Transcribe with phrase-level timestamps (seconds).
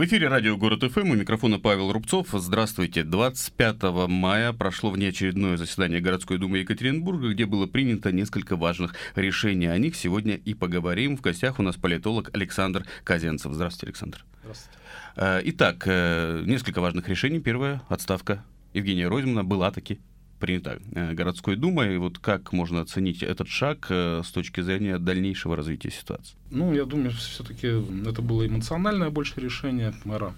[0.00, 2.28] В эфире радио «Город ФМ» у микрофона Павел Рубцов.
[2.32, 3.04] Здравствуйте.
[3.04, 9.66] 25 мая прошло внеочередное заседание городской думы Екатеринбурга, где было принято несколько важных решений.
[9.66, 11.18] О них сегодня и поговорим.
[11.18, 13.52] В гостях у нас политолог Александр Казенцев.
[13.52, 14.24] Здравствуйте, Александр.
[14.40, 14.78] Здравствуйте.
[15.16, 17.38] Э, итак, э, несколько важных решений.
[17.38, 18.42] Первое— отставка
[18.72, 20.00] Евгения Розмана была таки
[20.40, 21.94] принята э, городской думой.
[21.94, 26.34] И вот как можно оценить этот шаг э, с точки зрения дальнейшего развития ситуации?
[26.50, 27.68] Ну, я думаю, все-таки
[28.08, 30.34] это было эмоциональное больше решение мэра.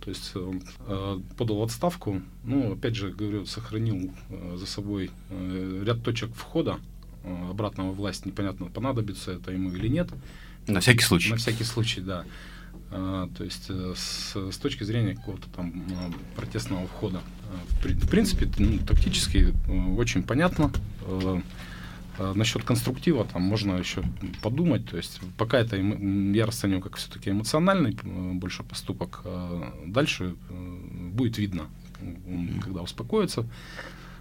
[0.00, 4.12] То есть он э, подал отставку, ну, опять же, говорю, сохранил
[4.54, 5.10] за собой
[5.84, 6.78] ряд точек входа
[7.50, 10.08] обратного власть, непонятно, понадобится это ему или нет.
[10.66, 11.30] На всякий случай.
[11.30, 12.24] На всякий случай, да.
[12.92, 17.20] А, то есть э, с, с точки зрения какого-то там а, протестного входа.
[17.50, 20.72] А, в, в принципе, ну, тактически э, очень понятно.
[21.02, 21.40] Э,
[22.34, 24.02] насчет конструктива там можно еще
[24.42, 24.86] подумать.
[24.86, 27.96] То есть пока это я расцениваю как все-таки эмоциональный
[28.34, 29.24] больше поступок.
[29.86, 31.68] Дальше будет видно,
[32.62, 33.46] когда успокоится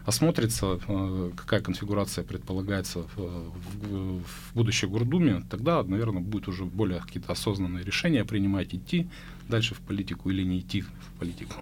[0.06, 7.00] осмотрится, э, какая конфигурация предполагается в, в, в будущей Гордуме, тогда, наверное, будет уже более
[7.00, 9.08] какие-то осознанные решения принимать, идти
[9.50, 11.56] дальше в политику или не идти в политику.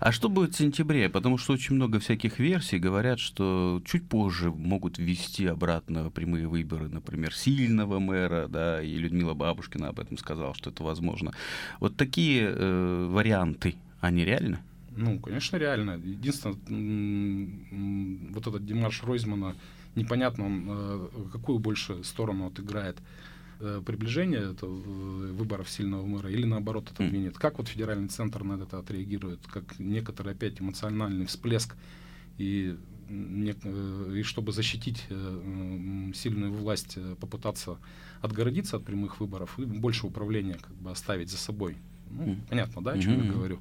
[0.00, 1.08] А что будет в сентябре?
[1.08, 6.88] Потому что очень много всяких версий говорят, что чуть позже могут ввести обратно прямые выборы,
[6.88, 11.32] например, сильного мэра, да, и Людмила Бабушкина об этом сказала, что это возможно.
[11.80, 14.58] Вот такие э, варианты, они реальны?
[14.98, 15.92] Ну, конечно, реально.
[16.04, 16.56] Единственное,
[18.32, 19.54] вот этот Димаш Ройзмана,
[19.94, 22.96] непонятно, он э, какую больше сторону отыграет
[23.60, 27.38] э, приближение это, э, выборов сильного мэра или наоборот отодвинет.
[27.38, 29.38] Как вот федеральный центр на это отреагирует?
[29.46, 31.76] Как некоторый опять эмоциональный всплеск
[32.38, 32.76] и,
[33.08, 35.04] и чтобы защитить
[36.14, 37.78] сильную власть, попытаться
[38.20, 41.76] отгородиться от прямых выборов и больше управления как бы оставить за собой.
[42.10, 43.26] Ну, понятно, да, о чем mm-hmm.
[43.26, 43.60] я говорю?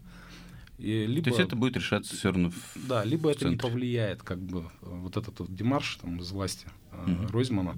[0.77, 3.51] И либо, То есть это будет решаться все равно в Да, либо в это центре.
[3.51, 7.31] не повлияет, как бы, вот этот вот демарш там, из власти mm-hmm.
[7.31, 7.77] Ройзмана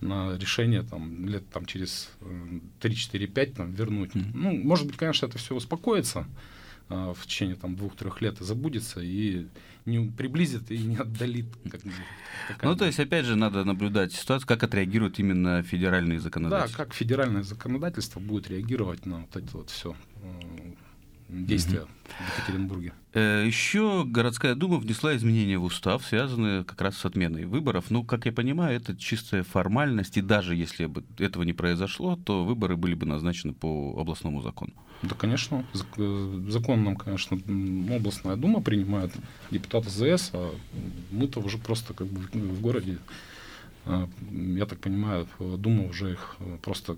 [0.00, 2.10] на решение там, лет там, через
[2.80, 4.12] 3-4-5 э, там, вернуть.
[4.12, 4.30] Mm-hmm.
[4.32, 6.26] Ну, может быть, конечно, это все успокоится
[6.88, 9.46] а, в течение там двух-трех лет и забудется, и
[9.84, 11.46] не приблизит и не отдалит.
[11.70, 16.78] Как ну, то есть, опять же, надо наблюдать ситуацию, как отреагируют именно федеральные законодательства.
[16.78, 19.94] Да, как федеральное законодательство будет реагировать на вот это вот все
[21.32, 22.92] действия в Екатеринбурге.
[23.14, 27.86] Э, Еще городская дума внесла изменения в устав, связанные как раз с отменой выборов.
[27.90, 32.44] Ну, как я понимаю, это чистая формальность, и даже если бы этого не произошло, то
[32.44, 34.72] выборы были бы назначены по областному закону.
[35.02, 35.64] Да, конечно.
[35.96, 37.38] Э, закон нам, конечно,
[37.94, 39.12] областная дума принимает,
[39.50, 40.54] депутаты ЗС, а
[41.10, 42.98] мы-то уже просто как бы в городе
[43.86, 46.96] а, я так понимаю, Дума уже их просто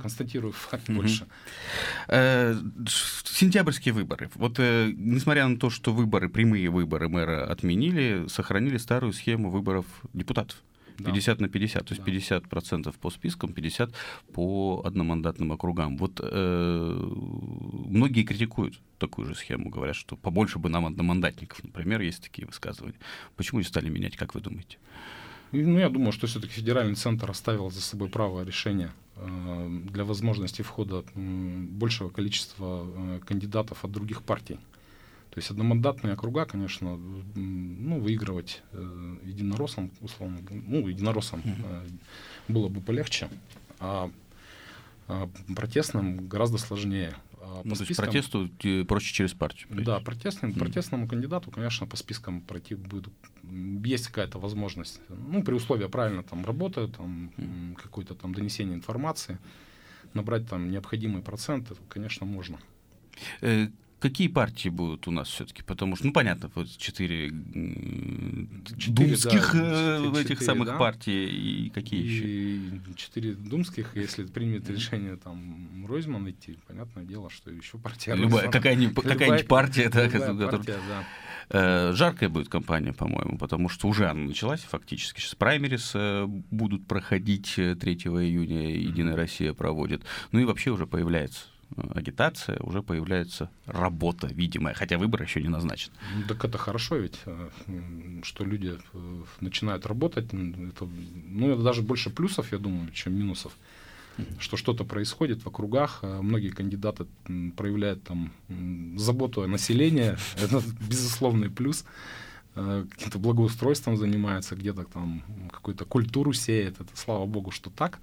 [0.00, 0.96] констатирую факт mm-hmm.
[0.96, 1.26] больше.
[2.08, 2.54] Э,
[3.24, 4.30] сентябрьские выборы.
[4.34, 9.86] Вот э, несмотря на то, что выборы, прямые выборы мэра отменили, сохранили старую схему выборов
[10.12, 10.56] депутатов.
[11.04, 11.44] 50 да.
[11.44, 12.12] на 50, то есть да.
[12.12, 13.94] 50 процентов по спискам, 50
[14.32, 15.96] по одномандатным округам.
[15.96, 17.12] Вот э,
[17.86, 22.98] многие критикуют такую же схему, говорят, что побольше бы нам одномандатников, например, есть такие высказывания.
[23.36, 24.78] Почему не стали менять, как вы думаете?
[25.52, 31.04] Ну, я думаю, что все-таки федеральный центр оставил за собой право решения для возможности входа
[31.14, 34.58] большего количества э, кандидатов от других партий.
[35.30, 41.86] То есть одномандатные округа, конечно, ну, выигрывать э, единороссам, условно, ну, единороссам э,
[42.48, 43.28] было бы полегче,
[43.78, 44.10] а,
[45.06, 47.14] а протестным гораздо сложнее.
[47.42, 49.68] А ну, по то спискам, есть протесту проще через партию.
[49.70, 50.58] Да, протестным, mm.
[50.58, 53.08] протестному кандидату, конечно, по спискам пройти будет
[53.84, 55.00] есть какая-то возможность.
[55.08, 57.74] Ну, при условии правильно там работают, там mm.
[57.76, 59.38] какое-то там донесение информации,
[60.12, 62.58] набрать там необходимый процент, это, конечно, можно.
[64.00, 65.62] Какие партии будут у нас все-таки?
[65.62, 67.28] Потому что, ну, понятно, вот четыре,
[68.78, 70.78] четыре думских да, э, этих самых да.
[70.78, 72.80] партий и какие и еще?
[72.96, 79.04] Четыре думских, если примет решение там Ройзман идти, понятное дело, что еще партия Любая, какая-нибудь,
[79.04, 80.48] какая-нибудь партия, да, которая...
[80.48, 81.04] партия, да.
[81.50, 85.20] Э, жаркая будет кампания, по-моему, потому что уже она началась фактически.
[85.20, 90.04] Сейчас праймерис э, будут проходить 3 июня, Единая Россия проводит.
[90.32, 91.44] Ну и вообще уже появляется
[91.76, 95.92] агитация, уже появляется работа видимая, хотя выбор еще не назначен.
[96.16, 97.48] Ну, так это хорошо ведь, э,
[98.22, 100.26] что люди э, начинают работать.
[100.26, 100.88] Это,
[101.28, 103.56] ну, это даже больше плюсов, я думаю, чем минусов.
[104.38, 107.06] Что что-то происходит в округах, а многие кандидаты
[107.56, 108.32] проявляют там
[108.96, 111.84] заботу о населении, это безусловный плюс
[112.56, 116.80] э, каким-то благоустройством занимается, где-то там какую-то культуру сеет.
[116.80, 117.98] Это слава богу, что так.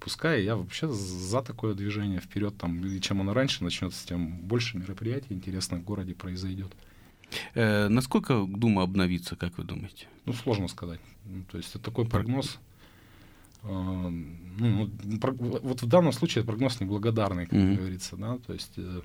[0.00, 4.78] Пускай я вообще за такое движение вперед, там, и чем оно раньше начнется, тем больше
[4.78, 6.72] мероприятий интересных в городе произойдет.
[7.54, 10.06] Э, насколько Дума обновится, как вы думаете?
[10.24, 11.00] Ну, сложно сказать.
[11.24, 12.58] Ну, то есть это такой прогноз.
[13.62, 14.90] Э, ну,
[15.30, 17.76] вот в данном случае прогноз неблагодарный, как mm-hmm.
[17.76, 19.00] говорится, да, то есть э,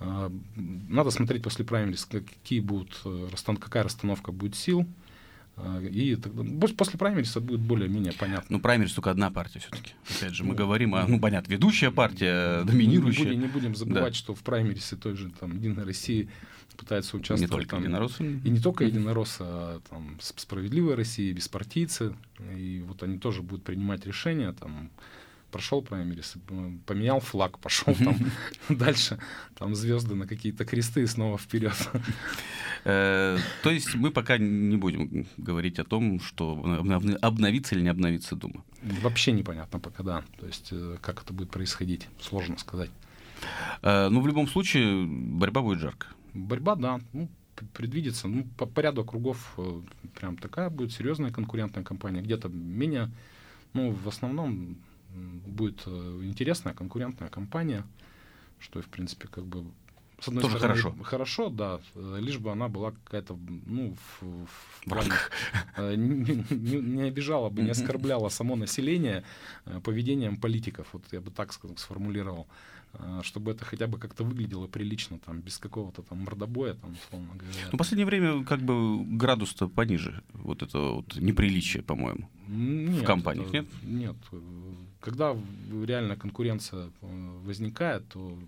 [0.00, 3.28] э, надо смотреть после праймерис, какие будут, э,
[3.60, 4.86] какая расстановка будет сил,
[5.90, 6.42] и тогда,
[6.76, 8.46] после праймериса будет более-менее понятно.
[8.48, 9.92] Ну, праймерис только одна партия все-таки.
[10.16, 13.24] Опять же, мы ну, говорим о, ну, понятно, ведущая партия, доминирующая.
[13.24, 14.18] Не будем, не будем забывать, да.
[14.18, 16.28] что в праймерисе той же там Единой России
[16.76, 17.42] пытаются участвовать.
[17.42, 18.40] Не только там, единороссы.
[18.44, 22.14] И не только единороссы, а там справедливая Россия, беспартийцы.
[22.56, 24.90] И вот они тоже будут принимать решения, там,
[25.52, 26.34] прошел праймерис,
[26.86, 28.16] поменял флаг, пошел там
[28.68, 29.18] дальше,
[29.56, 31.76] там звезды на какие-то кресты и снова вперед.
[32.84, 36.60] Э, то есть мы пока не будем говорить о том, что
[37.20, 38.64] обновится или не обновится Дума.
[38.82, 40.24] Вообще непонятно пока, да.
[40.40, 42.90] То есть э, как это будет происходить, сложно сказать.
[43.82, 46.12] Э, ну, в любом случае, борьба будет жаркая.
[46.34, 47.28] Борьба, да, ну,
[47.72, 48.26] предвидится.
[48.26, 49.80] Ну, по, по ряду округов э,
[50.18, 52.20] прям такая будет серьезная конкурентная компания.
[52.20, 53.10] Где-то менее,
[53.74, 54.76] ну, в основном
[55.46, 57.84] будет интересная конкурентная компания,
[58.58, 59.66] что, в принципе, как бы
[60.22, 61.04] с одной Тоже стороны, хорошо.
[61.04, 61.80] Хорошо, да.
[61.94, 63.36] Э, лишь бы она была какая-то,
[63.66, 65.10] ну, в, в плане,
[65.96, 69.24] не, не, не обижала бы, не оскорбляла само население
[69.82, 70.86] поведением политиков.
[70.92, 72.46] Вот я бы так сформулировал.
[72.94, 77.34] А, чтобы это хотя бы как-то выглядело прилично, там, без какого-то там мордобоя, там, условно
[77.34, 77.68] говоря.
[77.70, 83.04] Ну, в последнее время как бы градус-то пониже, вот это вот неприличие, по-моему, нет, в
[83.04, 83.66] компаниях, это, нет?
[83.82, 84.16] Нет.
[85.00, 85.34] Когда
[85.86, 88.38] реально конкуренция э, возникает, то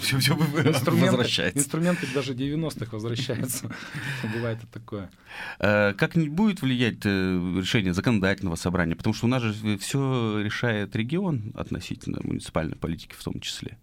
[0.00, 1.58] все, все инструменты, возвращается.
[1.58, 3.74] Инструменты даже 90-х возвращаются.
[4.34, 5.10] Бывает и такое.
[5.58, 8.96] Э, как не будет влиять э, решение законодательного собрания?
[8.96, 13.78] Потому что у нас же все решает регион относительно муниципальной политики в том числе.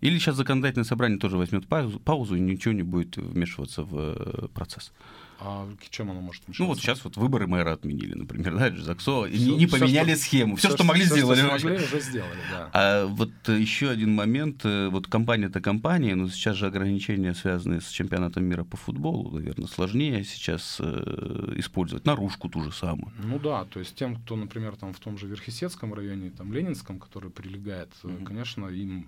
[0.00, 4.92] Или сейчас законодательное собрание тоже возьмет паузу, и ничего не будет вмешиваться в э, процесс.
[5.38, 6.62] А к чем оно может вмешиваться?
[6.62, 10.56] Ну вот сейчас вот выборы мэра отменили, например, да, ЗАГСО, и не, поменяли что, схему.
[10.56, 11.40] Все, все, что могли, все, сделали.
[11.40, 12.70] Что смогли, уже сделали, да.
[12.72, 17.88] А вот еще один момент, э, вот компания-то компания, но сейчас же ограничения, связанные с
[17.88, 22.06] чемпионатом мира по футболу, наверное, сложнее сейчас э, использовать.
[22.06, 23.12] Наружку ту же самую.
[23.18, 26.98] Ну да, то есть тем, кто, например, там в том же Верхесецком районе, там Ленинском,
[26.98, 28.24] который прилегает, mm-hmm.
[28.24, 29.06] конечно, им,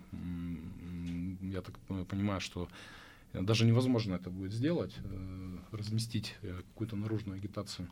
[1.43, 1.75] я так
[2.07, 2.69] понимаю, что
[3.33, 7.89] даже невозможно это будет сделать, э, разместить э, какую-то наружную агитацию.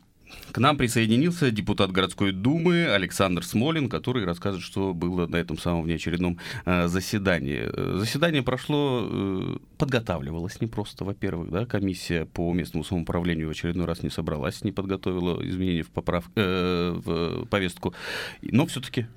[0.51, 5.83] К нам присоединился депутат городской думы Александр Смолин, который расскажет, что было на этом самом
[5.83, 7.97] внеочередном э, заседании.
[7.97, 14.09] Заседание прошло, подготавливалось не просто, во-первых, да, комиссия по местному самоуправлению в очередной раз не
[14.09, 16.29] собралась, не подготовила изменения в, поправ...
[16.35, 17.93] э, в повестку,
[18.41, 19.07] но все-таки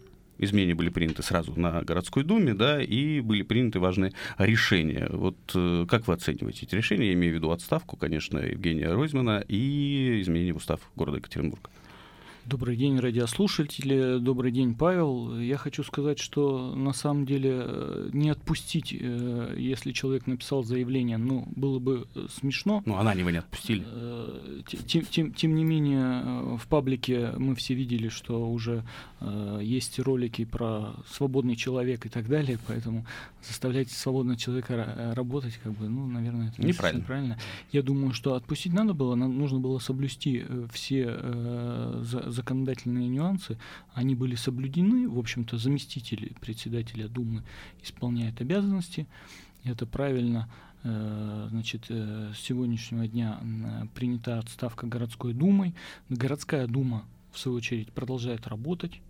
[0.41, 5.09] изменения были приняты сразу на городской думе, да, и были приняты важные решения.
[5.11, 7.09] Вот э, как вы оцениваете эти решения?
[7.09, 11.71] Я имею в виду отставку, конечно, Евгения Ройзмана и изменение в устав города Екатеринбурга.
[12.51, 14.19] Добрый день, радиослушатели.
[14.19, 15.39] Добрый день, Павел.
[15.39, 21.17] Я хочу сказать, что на самом деле э, не отпустить, э, если человек написал заявление,
[21.17, 22.83] ну, было бы э, смешно.
[22.87, 23.87] Ну, она его не отпустили.
[24.85, 28.85] Тем, тем, тем не менее, в паблике мы все видели, что уже
[29.61, 33.07] есть ролики про свободный человек и так далее, поэтому
[33.47, 37.01] заставлять свободного человека работать, как бы, ну, наверное, это неправильно.
[37.03, 37.39] неправильно.
[37.71, 41.17] Я думаю, что отпустить надо было, нужно было соблюсти все
[42.41, 43.59] законодательные нюансы,
[43.93, 45.09] они были соблюдены.
[45.09, 47.43] В общем-то, заместитель председателя Думы
[47.83, 49.07] исполняет обязанности.
[49.65, 50.49] Это правильно.
[50.83, 53.41] Э, значит, э, с сегодняшнего дня
[53.95, 55.75] принята отставка городской думой.
[56.09, 59.01] Городская дума в свою очередь, продолжает работать.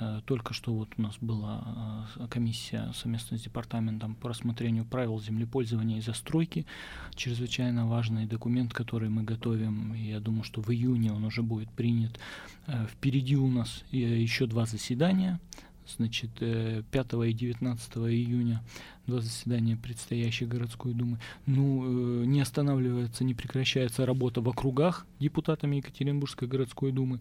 [0.00, 5.20] Э, только что вот у нас была э, комиссия совместно с департаментом по рассмотрению правил
[5.20, 6.66] землепользования и застройки.
[7.14, 9.94] Чрезвычайно важный документ, который мы готовим.
[9.94, 12.18] Я думаю, что в июне он уже будет принят.
[12.66, 15.40] Э, впереди у нас еще два заседания.
[15.86, 18.62] Значит, 5 и 19 июня
[19.06, 21.18] два заседания предстоящей городской думы.
[21.46, 27.20] Ну, не останавливается, не прекращается работа в округах депутатами Екатеринбургской городской думы.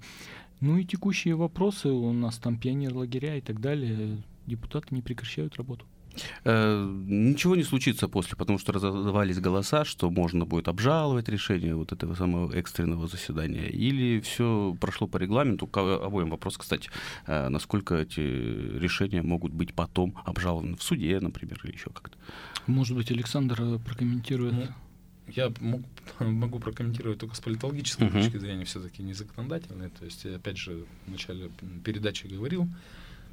[0.60, 5.56] Ну и текущие вопросы, у нас там пионер лагеря и так далее, депутаты не прекращают
[5.56, 5.86] работу.
[6.44, 11.92] Э, ничего не случится после, потому что раздавались голоса, что можно будет обжаловать решение вот
[11.92, 15.68] этого самого экстренного заседания, или все прошло по регламенту.
[15.68, 16.90] К обоим вопрос, кстати,
[17.28, 22.18] э, насколько эти решения могут быть потом обжалованы в суде, например, или еще как-то.
[22.68, 24.54] Может быть, Александр э, прокомментирует.
[24.54, 24.68] Ну,
[25.28, 25.82] я мог,
[26.20, 28.24] могу прокомментировать только с политологической uh-huh.
[28.24, 29.90] точки зрения, все-таки не законодательной.
[29.90, 31.50] То есть, опять же, в начале
[31.84, 32.68] передачи говорил,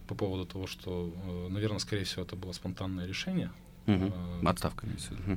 [0.08, 1.14] по поводу того, что,
[1.50, 3.52] наверное, скорее всего, это было спонтанное решение.
[3.86, 4.48] Угу.
[4.48, 4.86] Отставка.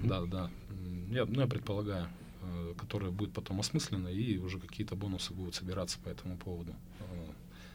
[0.04, 0.50] Да, да.
[1.10, 2.08] Я, ну, я предполагаю,
[2.78, 6.74] которое будет потом осмысленно, и уже какие-то бонусы будут собираться по этому поводу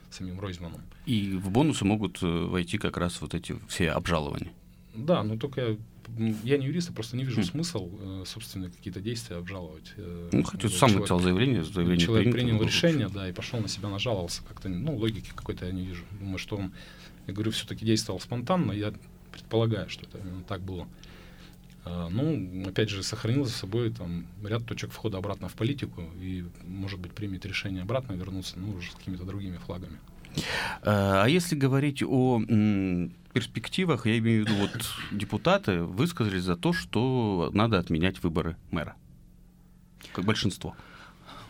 [0.09, 0.81] самим Ройзманом.
[1.05, 4.51] И в бонусы могут войти как раз вот эти все обжалования.
[4.95, 5.77] Да, но только я
[6.07, 7.45] не юрист, я просто не вижу хм.
[7.45, 9.93] смысл, э, собственно, какие-то действия обжаловать.
[9.97, 13.67] Э, ну, хотя сам человек, написал заявление, заявление Человек принял решение, да, и пошел на
[13.67, 14.43] себя нажаловался.
[14.43, 16.03] Как-то, ну, логики какой-то я не вижу.
[16.19, 16.71] Думаю, что он,
[17.27, 18.93] я говорю, все-таки действовал спонтанно, я
[19.31, 20.87] предполагаю, что это именно так было.
[21.85, 26.43] А, ну, опять же, сохранил за собой там ряд точек входа обратно в политику и,
[26.65, 29.97] может быть, примет решение обратно вернуться, ну, уже с какими-то другими флагами.
[30.81, 32.41] А, а если говорить о
[33.37, 34.71] перспективах, я имею в виду, вот
[35.11, 38.95] депутаты высказались за то, что надо отменять выборы мэра.
[40.11, 40.75] Как большинство.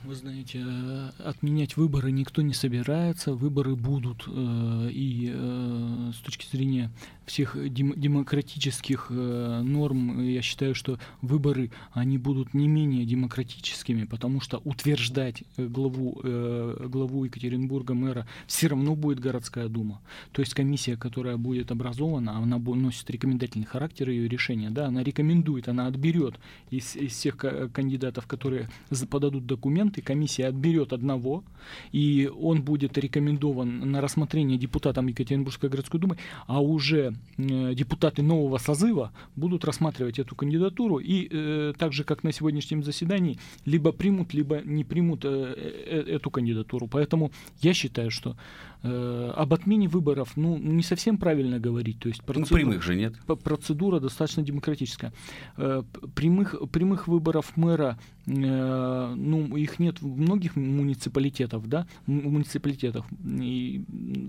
[0.04, 6.46] Вы знаете, э, отменять выборы никто не собирается, выборы будут, э, и э, с точки
[6.52, 6.92] зрения
[7.28, 14.62] всех дем демократических норм, я считаю, что выборы, они будут не менее демократическими, потому что
[14.64, 20.02] утверждать главу, главу Екатеринбурга мэра все равно будет городская дума.
[20.32, 25.68] То есть комиссия, которая будет образована, она носит рекомендательный характер ее решения, да, она рекомендует,
[25.68, 26.36] она отберет
[26.70, 28.70] из, из всех кандидатов, которые
[29.10, 31.44] подадут документы, комиссия отберет одного,
[31.92, 38.58] и он будет рекомендован на рассмотрение депутатам Екатеринбургской городской думы, а уже э, депутаты нового
[38.58, 44.34] созыва будут рассматривать эту кандидатуру и э, так же, как на сегодняшнем заседании, либо примут,
[44.34, 46.88] либо не примут э, э, эту кандидатуру.
[46.88, 47.32] Поэтому
[47.62, 48.36] я считаю, что
[48.84, 52.00] э, об отмене выборов, ну, не совсем правильно говорить.
[52.00, 53.16] То есть процедура, ну, прямых же нет.
[53.44, 55.14] Процедура достаточно демократическая.
[55.58, 55.84] Э,
[56.16, 63.06] прямых, прямых выборов мэра, э, ну, их нет в многих муниципалитетах, да, муниципалитетах.
[63.24, 63.84] И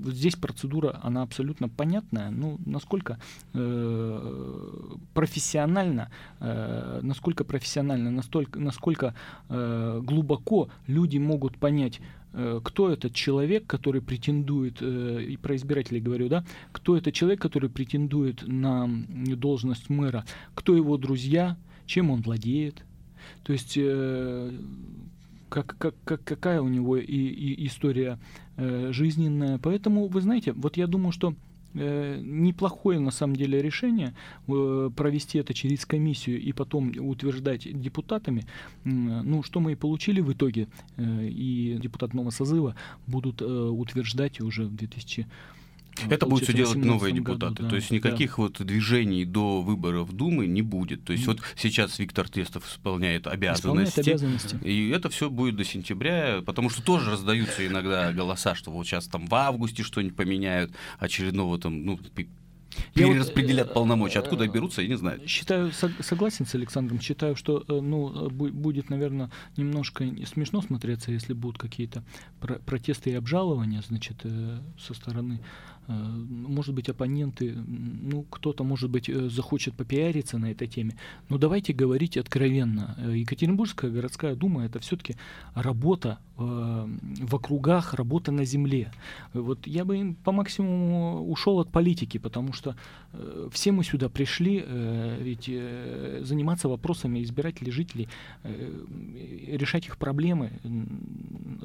[0.07, 2.30] здесь процедура, она абсолютно понятная.
[2.30, 3.19] Ну, насколько
[3.55, 9.15] э, профессионально, э, насколько профессионально, настолько, насколько
[9.49, 12.01] э, глубоко люди могут понять,
[12.33, 17.41] Э, кто этот человек, который претендует, э, и про избирателей говорю, да, кто этот человек,
[17.41, 18.89] который претендует на
[19.37, 21.57] должность мэра, кто его друзья,
[21.87, 22.85] чем он владеет.
[23.45, 24.53] То есть э,
[25.49, 28.19] как, как, как, какая у него и, и история
[28.57, 29.59] жизненная.
[29.59, 31.35] Поэтому, вы знаете, вот я думаю, что э,
[31.79, 34.15] неплохое на самом деле решение
[34.49, 38.41] э, провести это через комиссию и потом утверждать депутатами.
[38.85, 42.75] Э, ну, что мы и получили в итоге, э, и депутаты нового созыва
[43.07, 45.27] будут э, утверждать уже в 2000
[46.09, 47.55] это будет все делать новые депутаты.
[47.55, 48.43] Году, да, То есть никаких да.
[48.43, 51.05] вот движений до выборов Думы не будет.
[51.05, 53.99] То есть вот сейчас Виктор Тестов исполняет обязанности.
[53.99, 54.59] Исполняет обязанности.
[54.64, 59.07] И это все будет до сентября, потому что тоже раздаются иногда голоса, что вот сейчас
[59.07, 61.99] там в августе что-нибудь поменяют, очередного там, ну,
[62.95, 64.19] перераспределят вот, полномочия.
[64.19, 65.21] Откуда э, берутся, я не знаю.
[65.26, 67.00] Считаю, согласен с Александром.
[67.00, 72.05] Считаю, что э, ну, будет, наверное, немножко смешно смотреться, если будут какие-то
[72.67, 79.09] протесты и обжалования, значит, э, со стороны Э, может быть, оппоненты, ну, кто-то, может быть,
[79.09, 80.97] э, захочет попиариться на этой теме.
[81.30, 82.95] Но давайте говорить откровенно.
[82.99, 85.16] Э, Екатеринбургская городская дума– это все-таки
[85.54, 88.92] работа в округах, работа на земле.
[89.33, 92.76] Вот я бы по максимуму ушел от политики, потому что
[93.50, 94.64] все мы сюда пришли
[95.18, 95.47] ведь
[96.25, 98.09] заниматься вопросами избирателей, жителей,
[98.45, 100.52] решать их проблемы,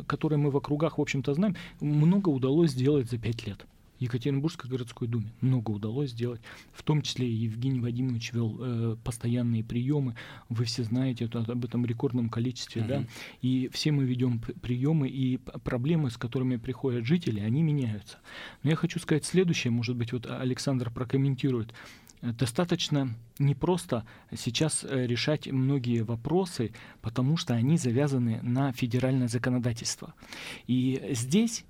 [0.08, 1.56] которые мы в округах, в общем-то, знаем.
[1.80, 3.68] Много удалось сделать за пять лет.
[4.00, 6.42] Екатеринбургской городской думе много удалось сделать.
[6.74, 10.16] В том числе Евгений Вадимович вел э, постоянные приемы.
[10.50, 12.88] Вы все знаете это, об этом рекордном количестве, mm-hmm.
[12.88, 13.06] да.
[13.42, 18.18] И все мы ведем приемы, и проблемы, с которыми приходят жители, они меняются.
[18.64, 21.74] Но я хочу сказать следующее, может быть, вот Александр прокомментирует
[22.24, 26.72] достаточно непросто сейчас э, решать многие вопросы,
[27.02, 30.14] потому что они завязаны на федеральное законодательство.
[30.66, 31.66] И здесь,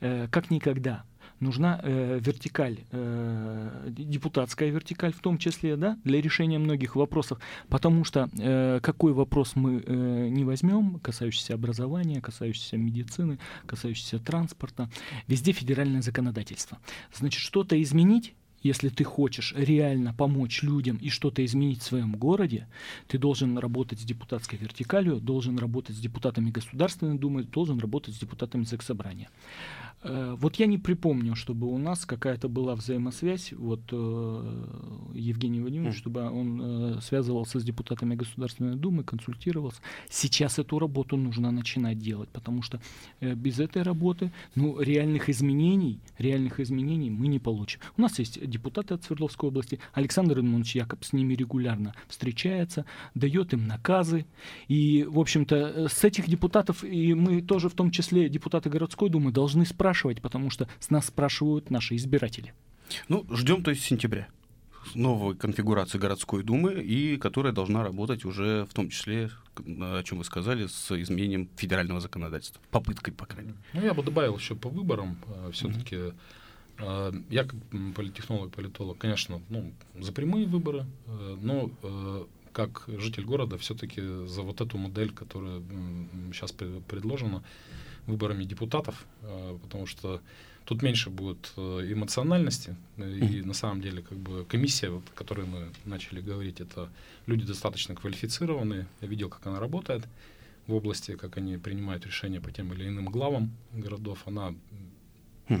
[0.00, 1.04] э, как никогда,
[1.40, 7.38] нужна э, вертикаль, э, депутатская вертикаль в том числе, да, для решения многих вопросов,
[7.68, 14.88] потому что э, какой вопрос мы э, не возьмем, касающийся образования, касающийся медицины, касающийся транспорта,
[15.26, 16.78] везде федеральное законодательство.
[17.12, 18.34] Значит, что-то изменить
[18.66, 22.66] если ты хочешь реально помочь людям и что-то изменить в своем городе,
[23.06, 28.18] ты должен работать с депутатской вертикалью, должен работать с депутатами Государственной Думы, должен работать с
[28.18, 29.28] депутатами Заксобрания.
[30.08, 34.64] Э, вот я не припомню, чтобы у нас какая-то была взаимосвязь, вот э,
[35.14, 35.98] Евгений Владимирович, mm.
[35.98, 39.80] чтобы он э, связывался с депутатами Государственной Думы, консультировался.
[40.08, 42.80] Сейчас эту работу нужно начинать делать, потому что
[43.20, 47.80] без этой работы, ну, реальных изменений, реальных изменений мы не получим.
[47.96, 52.84] У нас есть депутаты от Свердловской области, Александр Иванович Якоб с ними регулярно встречается,
[53.14, 54.26] дает им наказы,
[54.68, 59.32] и, в общем-то, с этих депутатов, и мы тоже в том числе депутаты городской думы
[59.32, 62.52] должны спрашивать, спрашивать, потому что с нас спрашивают наши избиратели.
[63.08, 64.28] Ну, ждем, то есть, сентября
[64.94, 70.24] новой конфигурации городской думы, и которая должна работать уже в том числе, о чем вы
[70.24, 72.60] сказали, с изменением федерального законодательства.
[72.70, 73.62] Попыткой, по крайней мере.
[73.72, 75.18] Ну, я бы добавил еще по выборам.
[75.26, 76.14] Э, Все-таки mm-hmm.
[76.78, 77.56] Э, я как
[77.96, 81.70] политтехнолог, политолог, конечно, ну, за прямые выборы, э, но
[82.52, 85.62] как житель города все-таки за вот эту модель, которая
[86.32, 87.42] сейчас предложена,
[88.06, 90.20] выборами депутатов, э, потому что
[90.64, 92.76] тут меньше будет э, эмоциональности.
[92.98, 96.88] И на самом деле как бы комиссия, вот, о которой мы начали говорить, это
[97.26, 98.86] люди достаточно квалифицированные.
[99.00, 100.04] Я видел, как она работает
[100.66, 104.22] в области, как они принимают решения по тем или иным главам городов.
[104.26, 104.54] Она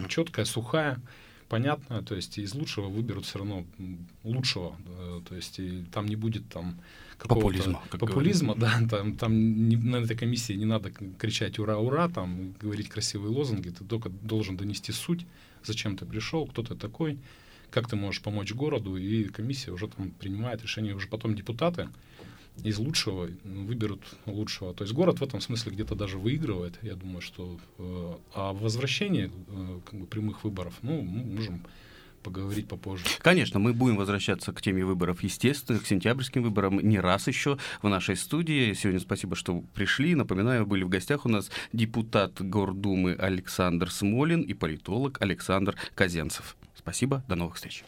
[0.08, 1.00] четкая, сухая
[1.48, 3.64] понятная, то есть из лучшего выберут все равно
[4.24, 6.80] лучшего, э, то есть и там не будет там
[7.18, 12.54] популизма, популизма, да, там, там не, на этой комиссии не надо кричать ура, ура, там
[12.60, 15.26] говорить красивые лозунги, ты только должен донести суть,
[15.64, 17.18] зачем ты пришел, кто ты такой,
[17.70, 21.88] как ты можешь помочь городу, и комиссия уже там принимает решение, уже потом депутаты
[22.62, 24.74] из лучшего выберут лучшего.
[24.74, 29.30] То есть город в этом смысле где-то даже выигрывает, я думаю, что э, а возвращение
[29.48, 31.62] э, как бы прямых выборов, ну, мы можем
[32.26, 33.04] поговорить попозже.
[33.20, 37.88] Конечно, мы будем возвращаться к теме выборов, естественно, к сентябрьским выборам не раз еще в
[37.88, 38.72] нашей студии.
[38.72, 40.16] Сегодня спасибо, что пришли.
[40.16, 46.56] Напоминаю, были в гостях у нас депутат Гордумы Александр Смолин и политолог Александр Казенцев.
[46.74, 47.84] Спасибо, до новых встреч.